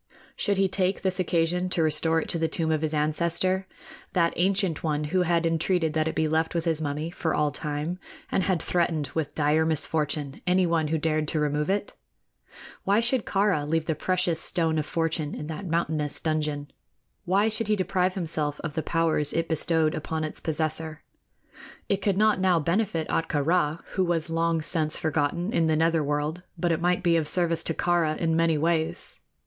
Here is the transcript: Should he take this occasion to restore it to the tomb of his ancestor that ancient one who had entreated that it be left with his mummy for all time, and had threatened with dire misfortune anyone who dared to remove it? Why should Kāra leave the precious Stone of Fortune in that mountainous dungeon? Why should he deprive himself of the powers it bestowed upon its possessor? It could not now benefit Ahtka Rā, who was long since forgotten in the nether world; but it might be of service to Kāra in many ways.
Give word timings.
Should 0.35 0.57
he 0.57 0.67
take 0.67 1.03
this 1.03 1.19
occasion 1.19 1.69
to 1.69 1.83
restore 1.83 2.19
it 2.19 2.27
to 2.29 2.39
the 2.39 2.47
tomb 2.47 2.71
of 2.71 2.81
his 2.81 2.95
ancestor 2.95 3.67
that 4.13 4.33
ancient 4.35 4.81
one 4.83 5.03
who 5.03 5.21
had 5.21 5.45
entreated 5.45 5.93
that 5.93 6.07
it 6.07 6.15
be 6.15 6.27
left 6.27 6.55
with 6.55 6.65
his 6.65 6.81
mummy 6.81 7.11
for 7.11 7.35
all 7.35 7.51
time, 7.51 7.99
and 8.31 8.41
had 8.41 8.63
threatened 8.63 9.09
with 9.13 9.35
dire 9.35 9.63
misfortune 9.63 10.41
anyone 10.47 10.87
who 10.87 10.97
dared 10.97 11.27
to 11.27 11.39
remove 11.39 11.69
it? 11.69 11.93
Why 12.83 12.99
should 12.99 13.25
Kāra 13.27 13.69
leave 13.69 13.85
the 13.85 13.93
precious 13.93 14.39
Stone 14.41 14.79
of 14.79 14.87
Fortune 14.87 15.35
in 15.35 15.45
that 15.45 15.67
mountainous 15.67 16.19
dungeon? 16.19 16.71
Why 17.25 17.47
should 17.47 17.67
he 17.67 17.75
deprive 17.75 18.15
himself 18.15 18.59
of 18.61 18.73
the 18.73 18.81
powers 18.81 19.33
it 19.33 19.47
bestowed 19.47 19.93
upon 19.93 20.23
its 20.23 20.39
possessor? 20.39 21.03
It 21.87 22.01
could 22.01 22.17
not 22.17 22.39
now 22.39 22.59
benefit 22.59 23.07
Ahtka 23.07 23.45
Rā, 23.45 23.81
who 23.89 24.03
was 24.03 24.31
long 24.31 24.63
since 24.63 24.95
forgotten 24.97 25.53
in 25.53 25.67
the 25.67 25.75
nether 25.75 26.03
world; 26.03 26.41
but 26.57 26.71
it 26.71 26.81
might 26.81 27.03
be 27.03 27.17
of 27.17 27.27
service 27.27 27.61
to 27.65 27.75
Kāra 27.75 28.17
in 28.17 28.35
many 28.35 28.57
ways. 28.57 29.19